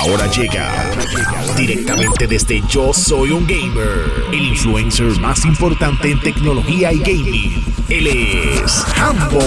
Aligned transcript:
Ahora 0.00 0.26
llega 0.28 0.90
directamente 1.58 2.26
desde 2.26 2.62
Yo 2.68 2.90
Soy 2.94 3.32
un 3.32 3.46
Gamer, 3.46 4.10
el 4.32 4.48
influencer 4.48 5.04
más 5.20 5.44
importante 5.44 6.10
en 6.10 6.18
tecnología 6.22 6.90
y 6.90 7.00
gaming. 7.00 7.64
Él 7.90 8.06
es 8.06 8.82
Hambo. 8.96 9.40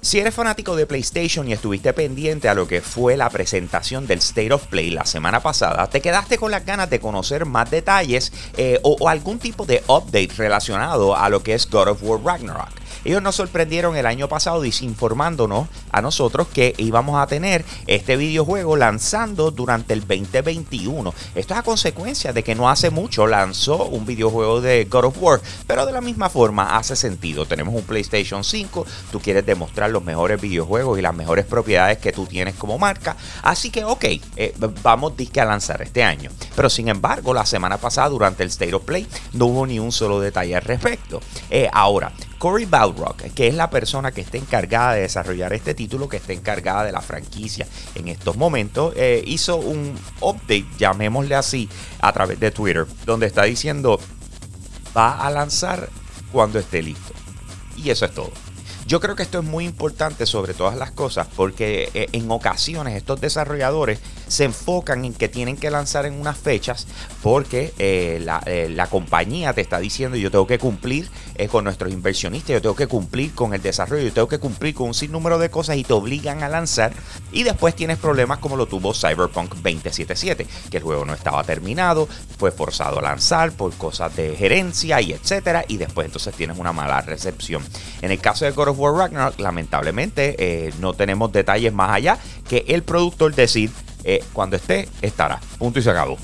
Si 0.00 0.18
eres 0.18 0.34
fanático 0.34 0.74
de 0.74 0.86
PlayStation 0.86 1.46
y 1.48 1.52
estuviste 1.52 1.92
pendiente 1.92 2.48
a 2.48 2.54
lo 2.54 2.66
que 2.66 2.80
fue 2.80 3.18
la 3.18 3.28
presentación 3.28 4.06
del 4.06 4.20
State 4.20 4.54
of 4.54 4.68
Play 4.68 4.90
la 4.90 5.04
semana 5.04 5.40
pasada, 5.40 5.86
te 5.90 6.00
quedaste 6.00 6.38
con 6.38 6.50
las 6.50 6.64
ganas 6.64 6.88
de 6.88 6.98
conocer 6.98 7.44
más 7.44 7.70
detalles 7.70 8.32
eh, 8.56 8.80
o, 8.82 8.96
o 8.98 9.08
algún 9.10 9.38
tipo 9.38 9.66
de 9.66 9.82
update 9.86 10.30
relacionado 10.38 11.14
a 11.14 11.28
lo 11.28 11.42
que 11.42 11.52
es 11.52 11.68
God 11.68 11.88
of 11.88 12.02
War 12.02 12.20
Ragnarok. 12.24 12.81
Ellos 13.04 13.22
nos 13.22 13.36
sorprendieron 13.36 13.96
el 13.96 14.06
año 14.06 14.28
pasado 14.28 14.60
desinformándonos 14.60 15.68
a 15.90 16.02
nosotros 16.02 16.48
que 16.48 16.74
íbamos 16.78 17.20
a 17.20 17.26
tener 17.26 17.64
este 17.86 18.16
videojuego 18.16 18.76
lanzando 18.76 19.50
durante 19.50 19.92
el 19.92 20.00
2021. 20.00 21.12
Esto 21.34 21.54
es 21.54 21.60
a 21.60 21.62
consecuencia 21.62 22.32
de 22.32 22.42
que 22.42 22.54
no 22.54 22.70
hace 22.70 22.90
mucho 22.90 23.26
lanzó 23.26 23.86
un 23.86 24.06
videojuego 24.06 24.60
de 24.60 24.84
God 24.84 25.04
of 25.06 25.16
War, 25.20 25.40
pero 25.66 25.86
de 25.86 25.92
la 25.92 26.00
misma 26.00 26.28
forma 26.28 26.76
hace 26.76 26.96
sentido. 26.96 27.46
Tenemos 27.46 27.74
un 27.74 27.82
PlayStation 27.82 28.44
5, 28.44 28.86
tú 29.10 29.20
quieres 29.20 29.44
demostrar 29.44 29.90
los 29.90 30.04
mejores 30.04 30.40
videojuegos 30.40 30.98
y 30.98 31.02
las 31.02 31.14
mejores 31.14 31.46
propiedades 31.46 31.98
que 31.98 32.12
tú 32.12 32.26
tienes 32.26 32.54
como 32.54 32.78
marca, 32.78 33.16
así 33.42 33.70
que 33.70 33.84
ok, 33.84 34.04
eh, 34.36 34.54
vamos 34.82 35.12
a 35.40 35.44
lanzar 35.44 35.82
este 35.82 36.02
año. 36.02 36.30
Pero 36.54 36.68
sin 36.68 36.88
embargo, 36.88 37.34
la 37.34 37.46
semana 37.46 37.78
pasada 37.78 38.08
durante 38.08 38.42
el 38.42 38.48
State 38.50 38.74
of 38.74 38.84
Play 38.84 39.06
no 39.32 39.46
hubo 39.46 39.66
ni 39.66 39.78
un 39.78 39.92
solo 39.92 40.20
detalle 40.20 40.56
al 40.56 40.62
respecto. 40.62 41.20
Eh, 41.50 41.68
ahora, 41.72 42.12
Cory 42.42 42.64
Balrock, 42.64 43.22
que 43.34 43.46
es 43.46 43.54
la 43.54 43.70
persona 43.70 44.10
que 44.10 44.20
está 44.20 44.36
encargada 44.36 44.94
de 44.94 45.02
desarrollar 45.02 45.52
este 45.52 45.74
título, 45.74 46.08
que 46.08 46.16
está 46.16 46.32
encargada 46.32 46.82
de 46.82 46.90
la 46.90 47.00
franquicia 47.00 47.68
en 47.94 48.08
estos 48.08 48.36
momentos, 48.36 48.94
eh, 48.96 49.22
hizo 49.24 49.58
un 49.58 49.96
update, 50.20 50.66
llamémosle 50.76 51.36
así, 51.36 51.68
a 52.00 52.12
través 52.12 52.40
de 52.40 52.50
Twitter, 52.50 52.84
donde 53.06 53.26
está 53.26 53.44
diciendo 53.44 54.00
va 54.96 55.24
a 55.24 55.30
lanzar 55.30 55.88
cuando 56.32 56.58
esté 56.58 56.82
listo. 56.82 57.14
Y 57.76 57.90
eso 57.90 58.06
es 58.06 58.12
todo. 58.12 58.32
Yo 58.88 58.98
creo 58.98 59.14
que 59.14 59.22
esto 59.22 59.38
es 59.38 59.44
muy 59.44 59.64
importante 59.64 60.26
sobre 60.26 60.52
todas 60.52 60.76
las 60.76 60.90
cosas 60.90 61.28
porque 61.36 61.90
eh, 61.94 62.08
en 62.10 62.28
ocasiones 62.28 62.96
estos 62.96 63.20
desarrolladores 63.20 64.00
se 64.32 64.44
enfocan 64.44 65.04
en 65.04 65.12
que 65.12 65.28
tienen 65.28 65.58
que 65.58 65.70
lanzar 65.70 66.06
en 66.06 66.18
unas 66.18 66.38
fechas 66.38 66.86
porque 67.22 67.74
eh, 67.78 68.26
eh, 68.46 68.68
la, 68.70 68.86
compañía 68.86 69.52
te 69.52 69.60
está 69.60 69.78
diciendo 69.78 70.16
yo 70.16 70.30
tengo 70.30 70.46
que 70.46 70.58
cumplir 70.58 71.08
con 71.50 71.64
nuestros 71.64 71.92
inversionistas, 71.92 72.54
yo 72.54 72.62
tengo 72.62 72.76
que 72.76 72.86
cumplir 72.86 73.34
con 73.34 73.52
el 73.52 73.60
desarrollo, 73.60 74.04
yo 74.04 74.12
tengo 74.12 74.28
que 74.28 74.38
cumplir 74.38 74.74
con 74.74 74.88
un 74.88 74.94
sinnúmero 74.94 75.38
de 75.38 75.50
cosas 75.50 75.76
y 75.76 75.84
te 75.84 75.92
obligan 75.92 76.42
a 76.42 76.48
lanzar 76.48 76.92
y 77.30 77.42
después 77.42 77.74
tienes 77.74 77.98
problemas 77.98 78.38
como 78.38 78.56
lo 78.56 78.66
tuvo 78.66 78.94
Cyberpunk 78.94 79.54
2077, 79.56 80.46
que 80.70 80.76
el 80.76 80.82
juego 80.82 81.04
no 81.04 81.14
estaba 81.14 81.42
terminado, 81.44 82.08
fue 82.38 82.52
forzado 82.52 83.00
a 83.00 83.02
lanzar 83.02 83.52
por 83.52 83.74
cosas 83.74 84.14
de 84.16 84.34
gerencia 84.36 85.00
y 85.00 85.12
etcétera 85.12 85.64
y 85.68 85.76
después 85.76 86.06
entonces 86.06 86.34
tienes 86.34 86.58
una 86.58 86.72
mala 86.72 87.00
recepción. 87.00 87.62
En 88.00 88.10
el 88.10 88.20
caso 88.20 88.44
de 88.44 88.52
God 88.52 88.76
War 88.76 88.94
Ragnarok, 88.94 89.38
lamentablemente 89.40 90.36
eh, 90.38 90.72
no 90.80 90.94
tenemos 90.94 91.32
detalles 91.32 91.72
más 91.72 91.90
allá 91.90 92.18
que 92.48 92.64
el 92.68 92.82
productor 92.82 93.34
decir 93.34 93.70
eh, 94.04 94.22
cuando 94.32 94.56
esté, 94.56 94.88
estará. 95.00 95.40
Punto 95.58 95.78
y 95.78 95.82
se 95.82 95.90
acabó. 95.90 96.18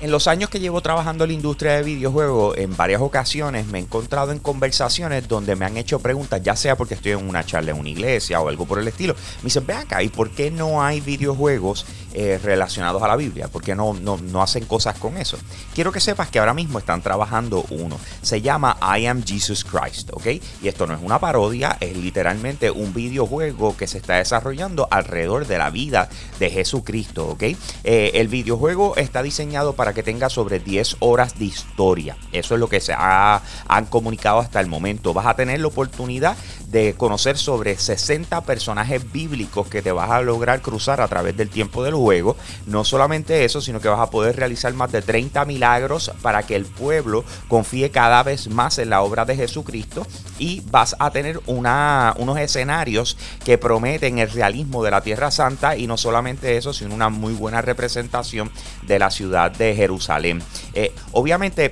En 0.00 0.12
los 0.12 0.28
años 0.28 0.48
que 0.48 0.60
llevo 0.60 0.80
trabajando 0.80 1.24
en 1.24 1.30
la 1.30 1.34
industria 1.34 1.72
de 1.72 1.82
videojuegos, 1.82 2.56
en 2.56 2.76
varias 2.76 3.00
ocasiones 3.00 3.66
me 3.66 3.78
he 3.78 3.82
encontrado 3.82 4.30
en 4.30 4.38
conversaciones 4.38 5.26
donde 5.26 5.56
me 5.56 5.64
han 5.64 5.76
hecho 5.76 5.98
preguntas, 5.98 6.40
ya 6.40 6.54
sea 6.54 6.76
porque 6.76 6.94
estoy 6.94 7.12
en 7.12 7.28
una 7.28 7.44
charla 7.44 7.72
en 7.72 7.80
una 7.80 7.88
iglesia 7.88 8.40
o 8.40 8.48
algo 8.48 8.64
por 8.64 8.78
el 8.78 8.86
estilo. 8.86 9.14
Me 9.38 9.46
dicen, 9.46 9.66
ve 9.66 9.74
acá, 9.74 10.00
¿y 10.00 10.08
por 10.08 10.30
qué 10.30 10.52
no 10.52 10.84
hay 10.84 11.00
videojuegos 11.00 11.84
eh, 12.14 12.38
relacionados 12.40 13.02
a 13.02 13.08
la 13.08 13.16
Biblia? 13.16 13.48
¿Por 13.48 13.60
qué 13.60 13.74
no, 13.74 13.92
no, 13.92 14.18
no 14.18 14.40
hacen 14.40 14.66
cosas 14.66 14.96
con 15.00 15.16
eso? 15.16 15.36
Quiero 15.74 15.90
que 15.90 15.98
sepas 15.98 16.28
que 16.28 16.38
ahora 16.38 16.54
mismo 16.54 16.78
están 16.78 17.02
trabajando 17.02 17.64
uno. 17.70 17.98
Se 18.22 18.40
llama 18.40 18.78
I 18.80 19.06
Am 19.06 19.24
Jesus 19.24 19.64
Christ, 19.64 20.10
¿ok? 20.12 20.26
Y 20.62 20.68
esto 20.68 20.86
no 20.86 20.94
es 20.94 21.00
una 21.02 21.18
parodia, 21.18 21.76
es 21.80 21.96
literalmente 21.96 22.70
un 22.70 22.94
videojuego 22.94 23.76
que 23.76 23.88
se 23.88 23.98
está 23.98 24.14
desarrollando 24.14 24.86
alrededor 24.92 25.48
de 25.48 25.58
la 25.58 25.70
vida 25.70 26.08
de 26.38 26.50
Jesucristo, 26.50 27.30
¿ok? 27.30 27.42
Eh, 27.42 28.12
el 28.14 28.28
videojuego 28.28 28.94
está 28.94 29.24
diseñado 29.24 29.72
para 29.72 29.87
que 29.92 30.02
tenga 30.02 30.28
sobre 30.28 30.58
10 30.58 30.96
horas 31.00 31.38
de 31.38 31.46
historia. 31.46 32.16
Eso 32.32 32.54
es 32.54 32.60
lo 32.60 32.68
que 32.68 32.80
se 32.80 32.92
ha, 32.92 33.42
han 33.66 33.86
comunicado 33.86 34.38
hasta 34.38 34.60
el 34.60 34.66
momento. 34.66 35.14
Vas 35.14 35.26
a 35.26 35.34
tener 35.34 35.60
la 35.60 35.68
oportunidad 35.68 36.36
de 36.68 36.94
conocer 36.94 37.38
sobre 37.38 37.76
60 37.76 38.42
personajes 38.42 39.10
bíblicos 39.10 39.68
que 39.68 39.82
te 39.82 39.92
vas 39.92 40.10
a 40.10 40.20
lograr 40.20 40.60
cruzar 40.60 41.00
a 41.00 41.08
través 41.08 41.36
del 41.36 41.48
tiempo 41.48 41.82
del 41.82 41.94
juego. 41.94 42.36
No 42.66 42.84
solamente 42.84 43.44
eso, 43.44 43.60
sino 43.60 43.80
que 43.80 43.88
vas 43.88 44.00
a 44.00 44.10
poder 44.10 44.36
realizar 44.36 44.72
más 44.74 44.92
de 44.92 45.02
30 45.02 45.44
milagros 45.44 46.12
para 46.22 46.42
que 46.42 46.56
el 46.56 46.66
pueblo 46.66 47.24
confíe 47.48 47.90
cada 47.90 48.22
vez 48.22 48.48
más 48.48 48.78
en 48.78 48.90
la 48.90 49.02
obra 49.02 49.24
de 49.24 49.36
Jesucristo 49.36 50.06
y 50.38 50.62
vas 50.70 50.96
a 50.98 51.10
tener 51.10 51.40
una, 51.46 52.14
unos 52.18 52.38
escenarios 52.38 53.16
que 53.44 53.58
prometen 53.58 54.18
el 54.18 54.30
realismo 54.30 54.84
de 54.84 54.90
la 54.90 55.00
Tierra 55.00 55.30
Santa 55.30 55.76
y 55.76 55.86
no 55.86 55.96
solamente 55.96 56.56
eso, 56.56 56.72
sino 56.72 56.94
una 56.94 57.08
muy 57.08 57.32
buena 57.32 57.62
representación 57.62 58.50
de 58.86 58.98
la 58.98 59.10
ciudad 59.10 59.50
de 59.50 59.74
Jerusalén. 59.78 60.42
Eh, 60.74 60.92
obviamente 61.12 61.70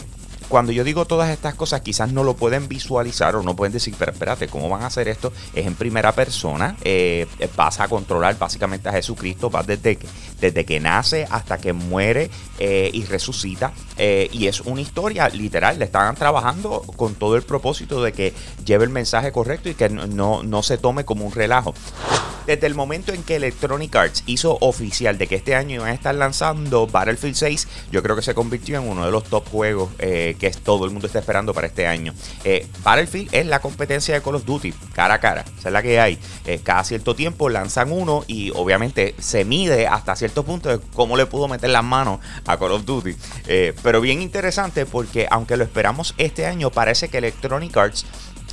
cuando 0.49 0.73
yo 0.73 0.85
digo 0.85 1.07
todas 1.07 1.31
estas 1.31 1.55
cosas, 1.55 1.81
quizás 1.81 2.13
no 2.13 2.23
lo 2.23 2.35
pueden 2.35 2.69
visualizar 2.69 3.35
o 3.37 3.43
no 3.43 3.57
pueden 3.57 3.73
decir, 3.73 3.95
pero 3.99 4.13
espérate, 4.13 4.47
¿cómo 4.49 4.69
van 4.69 4.83
a 4.83 4.87
hacer 4.87 5.09
esto? 5.09 5.33
Es 5.55 5.67
en 5.67 5.75
primera 5.75 6.13
persona. 6.13 6.77
Eh, 6.83 7.27
vas 7.57 7.81
a 7.81 7.89
controlar 7.89 8.39
básicamente 8.39 8.89
a 8.89 8.93
Jesucristo, 8.93 9.51
vas 9.51 9.67
desde 9.67 9.97
que, 9.97 10.07
desde 10.41 10.65
que 10.65 10.79
nace 10.79 11.27
hasta 11.31 11.59
que 11.59 11.73
muere 11.73 12.31
eh, 12.59 12.91
y 12.93 13.05
resucita. 13.05 13.73
Eh, 13.99 14.29
y 14.33 14.47
es 14.47 14.61
una 14.61 14.81
historia 14.81 15.29
literal. 15.29 15.79
Le 15.79 15.87
están 15.87 16.15
trabajando 16.15 16.83
con 16.97 17.15
todo 17.15 17.37
el 17.37 17.43
propósito 17.43 18.03
de 18.03 18.13
que 18.13 18.33
lleve 18.65 18.85
el 18.85 18.91
mensaje 18.91 19.33
correcto 19.33 19.69
y 19.69 19.75
que 19.75 19.89
no, 19.89 20.43
no 20.43 20.63
se 20.63 20.79
tome 20.79 21.05
como 21.05 21.25
un 21.25 21.33
relajo. 21.33 21.75
Desde 22.47 22.69
el 22.69 22.77
momento 22.77 23.13
en 23.13 23.25
que 23.25 23.37
Electronic 23.37 23.95
Arts 23.97 24.23
hizo 24.27 24.57
oficial 24.61 25.19
de 25.19 25.27
que 25.27 25.35
este 25.35 25.57
año 25.57 25.75
iban 25.75 25.89
a 25.89 25.93
estar 25.93 26.15
lanzando 26.15 26.87
Battlefield 26.87 27.35
6, 27.35 27.69
yo 27.91 28.05
creo 28.05 28.15
que 28.15 28.23
se 28.23 28.35
convirtió 28.35 28.79
en 28.79 28.89
uno 28.89 29.05
de 29.05 29.11
los 29.11 29.25
top 29.25 29.49
juegos 29.49 29.91
eh, 29.99 30.37
que 30.39 30.51
todo 30.53 30.85
el 30.85 30.93
mundo 30.93 31.09
está 31.09 31.19
esperando 31.19 31.53
para 31.53 31.67
este 31.67 31.89
año. 31.89 32.15
Eh, 32.45 32.69
Battlefield 32.85 33.35
es 33.35 33.47
la 33.47 33.59
competencia 33.59 34.15
de 34.15 34.23
Call 34.23 34.37
of 34.37 34.45
Duty, 34.45 34.73
cara 34.93 35.15
a 35.15 35.21
cara. 35.21 35.45
Esa 35.59 35.71
es 35.71 35.73
la 35.73 35.83
que 35.83 35.99
hay. 35.99 36.21
Eh, 36.45 36.61
cada 36.63 36.85
cierto 36.85 37.17
tiempo 37.17 37.49
lanzan 37.49 37.91
uno 37.91 38.23
y 38.29 38.53
obviamente 38.55 39.17
se 39.19 39.45
mide 39.45 39.89
hasta 39.89 40.15
cierto 40.15 40.45
punto 40.45 40.69
de 40.69 40.79
cómo 40.95 41.17
le 41.17 41.27
pudo 41.27 41.49
meter 41.49 41.71
las 41.71 41.83
manos 41.83 42.21
a 42.47 42.57
Call 42.57 42.73
of 42.73 42.85
Duty. 42.85 43.17
pero 43.83 44.01
bien 44.01 44.23
interesante 44.23 44.87
porque 44.87 45.27
aunque 45.31 45.57
lo 45.57 45.65
esperamos 45.65 46.15
este 46.17 46.47
año, 46.47 46.71
parece 46.71 47.09
que 47.09 47.19
Electronic 47.19 47.77
Arts 47.77 48.07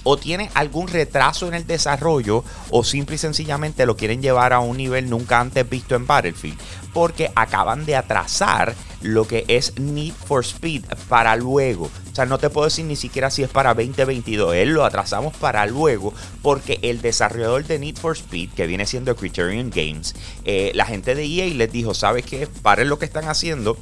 o 0.03 0.17
tiene 0.17 0.49
algún 0.53 0.87
retraso 0.87 1.47
en 1.47 1.53
el 1.53 1.67
desarrollo 1.67 2.43
o 2.69 2.83
simple 2.83 3.15
y 3.15 3.19
sencillamente 3.19 3.85
lo 3.85 3.97
quieren 3.97 4.21
llevar 4.21 4.53
a 4.53 4.59
un 4.59 4.77
nivel 4.77 5.09
nunca 5.09 5.39
antes 5.39 5.69
visto 5.69 5.95
en 5.95 6.05
Battlefield 6.07 6.57
porque 6.93 7.31
acaban 7.35 7.85
de 7.85 7.95
atrasar 7.95 8.75
lo 9.01 9.27
que 9.27 9.43
es 9.47 9.77
Need 9.79 10.13
for 10.13 10.43
Speed 10.43 10.85
para 11.09 11.35
luego. 11.35 11.85
O 11.85 12.15
sea, 12.15 12.25
no 12.25 12.37
te 12.37 12.49
puedo 12.49 12.65
decir 12.65 12.85
ni 12.85 12.95
siquiera 12.95 13.29
si 13.29 13.43
es 13.43 13.49
para 13.49 13.73
2022. 13.73 14.55
Él 14.55 14.69
lo 14.69 14.85
atrasamos 14.85 15.35
para 15.35 15.65
luego 15.65 16.13
porque 16.41 16.79
el 16.83 17.01
desarrollador 17.01 17.65
de 17.65 17.79
Need 17.79 17.97
for 17.97 18.15
Speed, 18.15 18.51
que 18.51 18.67
viene 18.67 18.85
siendo 18.85 19.15
Criterion 19.15 19.69
Games, 19.69 20.15
eh, 20.45 20.71
la 20.75 20.85
gente 20.85 21.15
de 21.15 21.25
EA 21.25 21.53
les 21.53 21.71
dijo, 21.71 21.93
¿sabes 21.93 22.25
qué? 22.25 22.47
Paren 22.47 22.89
lo 22.89 22.99
que 22.99 23.05
están 23.05 23.27
haciendo. 23.27 23.77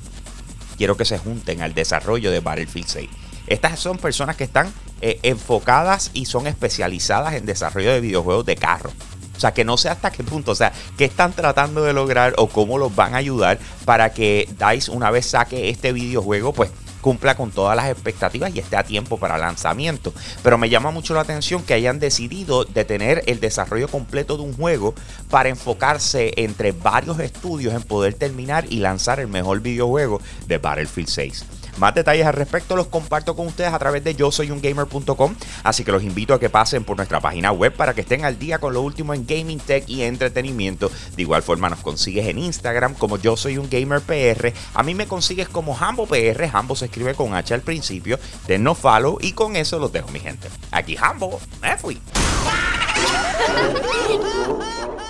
Quiero 0.77 0.97
que 0.97 1.05
se 1.05 1.19
junten 1.19 1.61
al 1.61 1.73
desarrollo 1.73 2.31
de 2.31 2.39
Battlefield 2.39 2.87
6. 2.87 3.09
Estas 3.47 3.79
son 3.79 3.97
personas 3.97 4.37
que 4.37 4.45
están 4.45 4.73
eh, 5.01 5.19
enfocadas 5.23 6.11
y 6.13 6.25
son 6.25 6.47
especializadas 6.47 7.33
en 7.33 7.45
desarrollo 7.45 7.91
de 7.91 8.01
videojuegos 8.01 8.45
de 8.45 8.55
carro. 8.55 8.91
O 9.35 9.39
sea, 9.41 9.53
que 9.53 9.65
no 9.65 9.75
sé 9.75 9.89
hasta 9.89 10.11
qué 10.11 10.23
punto, 10.23 10.51
o 10.51 10.55
sea, 10.55 10.71
qué 10.97 11.05
están 11.05 11.33
tratando 11.33 11.83
de 11.83 11.93
lograr 11.93 12.35
o 12.37 12.47
cómo 12.47 12.77
los 12.77 12.95
van 12.95 13.15
a 13.15 13.17
ayudar 13.17 13.57
para 13.85 14.13
que 14.13 14.47
DICE 14.59 14.91
una 14.91 15.09
vez 15.09 15.25
saque 15.25 15.69
este 15.69 15.93
videojuego, 15.93 16.53
pues 16.53 16.69
cumpla 17.01 17.35
con 17.35 17.51
todas 17.51 17.75
las 17.75 17.89
expectativas 17.89 18.55
y 18.55 18.59
esté 18.59 18.77
a 18.77 18.83
tiempo 18.83 19.17
para 19.17 19.37
lanzamiento. 19.37 20.13
Pero 20.43 20.57
me 20.57 20.69
llama 20.69 20.91
mucho 20.91 21.13
la 21.13 21.21
atención 21.21 21.63
que 21.63 21.73
hayan 21.73 21.99
decidido 21.99 22.63
detener 22.63 23.23
el 23.25 23.39
desarrollo 23.39 23.87
completo 23.87 24.37
de 24.37 24.43
un 24.43 24.53
juego 24.53 24.93
para 25.29 25.49
enfocarse 25.49 26.33
entre 26.37 26.71
varios 26.71 27.19
estudios 27.19 27.73
en 27.73 27.81
poder 27.81 28.13
terminar 28.13 28.65
y 28.69 28.77
lanzar 28.77 29.19
el 29.19 29.27
mejor 29.27 29.61
videojuego 29.61 30.21
de 30.47 30.59
Battlefield 30.59 31.09
6. 31.09 31.45
Más 31.77 31.93
detalles 31.93 32.25
al 32.25 32.33
respecto 32.33 32.75
los 32.75 32.87
comparto 32.87 33.35
con 33.35 33.47
ustedes 33.47 33.73
a 33.73 33.79
través 33.79 34.03
de 34.03 34.15
yo 34.15 34.31
soy 34.31 34.51
un 34.51 34.61
gamer.com, 34.61 35.35
así 35.63 35.83
que 35.83 35.91
los 35.91 36.03
invito 36.03 36.33
a 36.33 36.39
que 36.39 36.49
pasen 36.49 36.83
por 36.83 36.97
nuestra 36.97 37.19
página 37.19 37.51
web 37.51 37.75
para 37.75 37.93
que 37.93 38.01
estén 38.01 38.25
al 38.25 38.37
día 38.37 38.59
con 38.59 38.73
lo 38.73 38.81
último 38.81 39.13
en 39.13 39.25
gaming 39.25 39.59
tech 39.59 39.87
y 39.87 40.03
entretenimiento. 40.03 40.91
De 41.15 41.21
igual 41.21 41.43
forma 41.43 41.69
nos 41.69 41.79
consigues 41.79 42.27
en 42.27 42.37
Instagram 42.37 42.93
como 42.95 43.17
yo 43.17 43.37
soy 43.37 43.57
un 43.57 43.69
gamer 43.69 44.01
PR, 44.01 44.53
a 44.73 44.83
mí 44.83 44.95
me 44.95 45.07
consigues 45.07 45.49
como 45.49 45.77
Hambo 45.77 46.05
PR, 46.05 46.49
Hambo 46.51 46.75
se 46.75 46.85
escribe 46.85 47.15
con 47.15 47.33
H 47.33 47.53
al 47.53 47.61
principio, 47.61 48.19
denos 48.47 48.77
follow 48.77 49.17
y 49.21 49.33
con 49.33 49.55
eso 49.55 49.79
los 49.79 49.91
dejo 49.91 50.09
mi 50.09 50.19
gente. 50.19 50.49
Aquí 50.71 50.97
Hambo, 50.99 51.39
me 51.61 51.77
fui. 51.77 51.99